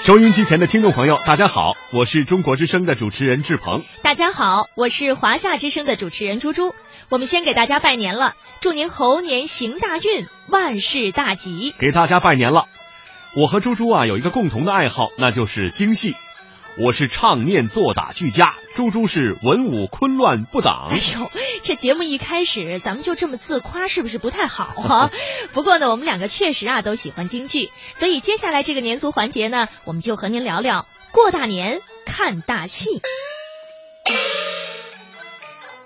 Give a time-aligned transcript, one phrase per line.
[0.00, 3.84] 收音机前的听众朋友，大家好，我是中国之声的主持人志鹏。
[4.02, 6.74] 大家好，我是华夏之声的主持人猪猪。
[7.08, 11.74] 我们先给大家拜年了，祝您猴年行大运，万事大吉。
[11.78, 12.66] 给大家拜年了。
[13.36, 16.14] 我和猪猪啊有一个共同的爱好，那就是京戏。
[16.78, 20.86] 我是唱念做打俱佳，猪猪是文武昆乱不挡。
[20.90, 21.32] 哎呦，
[21.64, 25.10] 这节目一开始咱们就这么自夸，是不是不太好啊？
[25.52, 33.02] 不过呢，我们两个确实啊都喜欢京剧，所以接下来这个年俗环节呢，我们就和您聊聊过大年看大戏。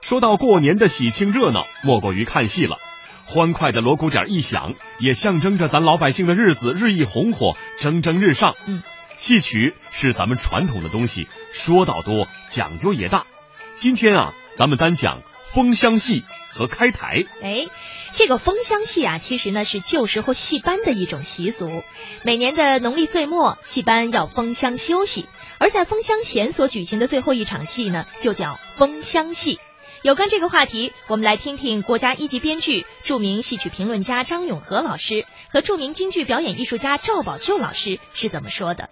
[0.00, 2.78] 说到过年的喜庆热闹，莫过于看戏了。
[3.26, 8.54] 欢快的锣鼓点一响，也象征着咱老百姓的日子日益红火，蒸蒸日上。
[8.66, 8.84] 嗯。
[9.18, 13.26] 戏曲是咱们传统的东西，说道多，讲究也大。
[13.74, 17.24] 今天啊，咱们单讲封箱戏和开台。
[17.42, 17.66] 哎，
[18.12, 21.82] 这个封箱戏啊，其实呢是旧时候戏班的一种习俗。
[22.22, 25.28] 每年的农历岁末，戏班要封箱休息，
[25.58, 29.60] 而在封箱前所举行的最后一场戏呢，就叫封箱戏。
[30.02, 38.90] 有关这个话题，我们来听听国家一级编剧、著名戏曲评论家张永和老师和著名京剧表演艺术家赵宝秀老师是怎么说的。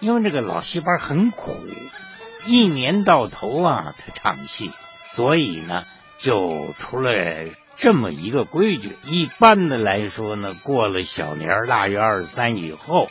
[0.00, 1.56] 因为这个老戏班很苦，
[2.46, 4.70] 一年到头啊他唱戏，
[5.02, 5.84] 所以呢
[6.18, 7.14] 就出了
[7.74, 8.98] 这么一个规矩。
[9.04, 13.08] 一般的来说呢，过了小年腊月二十三以后，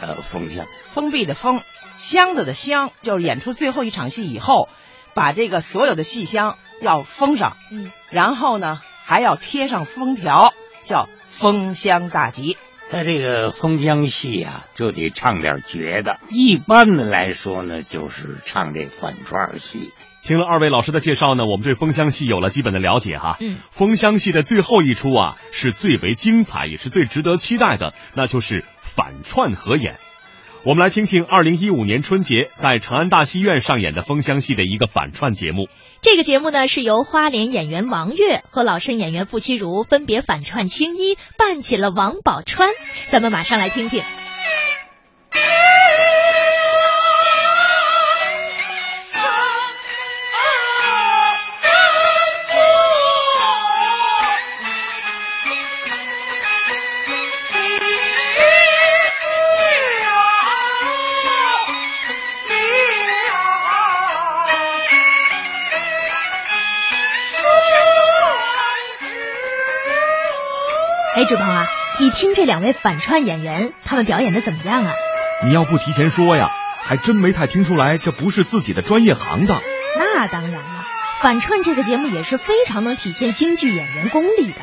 [0.00, 1.60] 呃，封箱，封闭的封，
[1.96, 4.68] 箱子的箱，就是演出最后一场戏以后，
[5.14, 6.56] 把这个所有的戏箱。
[6.82, 12.56] 要封上，嗯，然后呢还要贴上封条，叫封箱大吉。
[12.86, 16.18] 在这个封箱戏啊，就得唱点绝的。
[16.30, 19.92] 一般的来说呢，就是唱这反串戏。
[20.22, 23.36] 听了二位老师的介绍呢，我们对封箱戏有了基本的了解哈。
[23.40, 29.98] 嗯，封箱戏的最后一出啊，是最为精彩，也是最值得期待的，那就是反串合演。
[30.62, 35.68] 我们来听听二零一五年春节在长安大戏院上演的封箱戏的一个反串节目。
[36.02, 42.68] 这个节目呢，是由花脸演员王悦和老生演员傅其如分别反串青衣，扮起了王宝钏。
[43.10, 44.02] 咱们马上来听听。
[71.16, 71.66] 哎，志鹏啊，
[71.98, 74.92] 你听这两位反串演员，他们表演的怎么样啊？
[75.44, 76.50] 你要不提前说呀，
[76.84, 79.60] 还真没太听出来，这不是自己的专业行当。
[79.98, 80.86] 那当然了，
[81.20, 84.60] 反串这个节目也是非常能体现京剧演员功力的。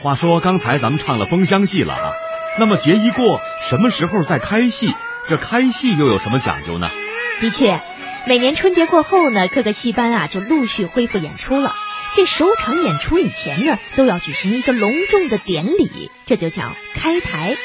[0.00, 2.12] 话说刚才咱们唱了封箱戏了啊，
[2.58, 4.92] 那么节一过，什么时候再开戏？
[5.28, 6.90] 这开戏又有什么讲究呢？
[7.40, 7.80] 的确，
[8.26, 11.72] 每年春节过后呢，各个戏班啊就陆续恢复演出了。
[12.14, 17.56] 这首场演出以前呢，都要举行一个隆重的典礼，这就叫开台。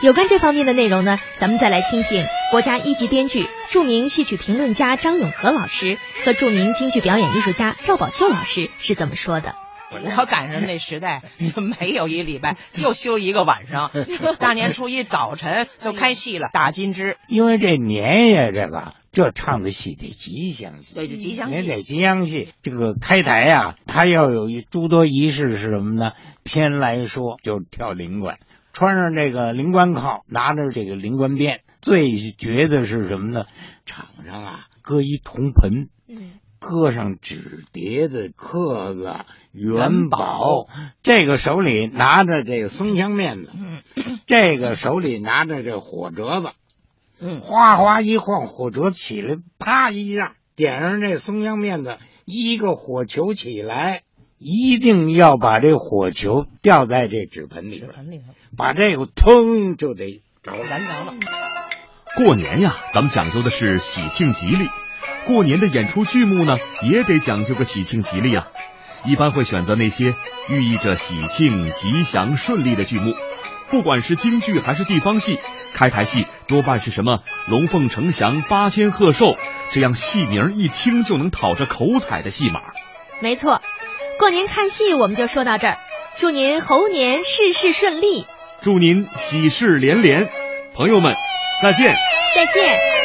[0.00, 9.54] 有关这方面的内容呢，咱们再来听听国家一级编剧、著名戏曲评论家张永和老师和著名京剧表演艺术家赵宝秀老师是怎么说的。
[9.90, 11.22] 我赶上那时代，
[11.80, 13.90] 没有一礼拜就休一个晚上，
[14.38, 17.16] 大年初一早晨就开戏了，打金枝。
[17.28, 18.94] 因为这年呀，这个。
[19.12, 22.48] 这唱的戏得吉祥戏，对，吉祥戏，也得吉祥戏。
[22.62, 26.12] 这个开台呀，他要有一诸多仪式是什么呢？
[26.44, 28.38] 偏来说就跳灵官，
[28.72, 31.62] 穿上这个灵官靠，拿着这个灵官鞭。
[31.82, 33.46] 最绝的是什么呢？
[33.84, 35.88] 场上啊，搁一铜盆，
[36.60, 39.16] 搁上纸碟子、刻子、
[39.50, 40.68] 元宝。
[41.02, 43.50] 这个手里拿着这个松香面子，
[44.26, 46.50] 这个手里拿着这火折子。
[47.18, 54.02] 嗯，哗哗一晃，火折起来，啪一下点上这松香面子，一个火球起来，
[54.38, 58.22] 一定要把这火球掉在这纸盆里边，
[58.56, 61.14] 把这个腾就得着燃着了。
[62.16, 64.66] 过年呀，咱们讲究的是喜庆吉利，
[65.26, 66.58] 过年的演出剧目呢，
[66.90, 68.46] 也得讲究个喜庆吉利啊。
[69.04, 70.14] 一般会选择那些
[70.48, 73.14] 寓意着喜庆、吉祥、顺利的剧目，
[73.70, 75.38] 不管是京剧还是地方戏。
[75.72, 79.38] 开台戏多半是什么龙凤呈祥、八仙贺寿
[79.70, 82.60] 这样戏名一听就能讨着口彩的戏码。
[83.20, 83.62] 没错，
[84.18, 85.78] 过年看戏我们就说到这儿，
[86.16, 88.26] 祝您猴年事事顺利，
[88.60, 90.28] 祝您喜事连连，
[90.74, 91.14] 朋友们
[91.62, 91.94] 再见，
[92.34, 92.99] 再见。